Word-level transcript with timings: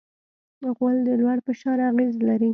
غول 0.75 0.95
د 1.07 1.09
لوړ 1.21 1.37
فشار 1.45 1.79
اغېز 1.89 2.13
لري. 2.27 2.49